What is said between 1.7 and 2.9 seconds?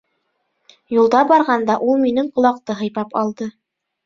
ул минең ҡолаҡты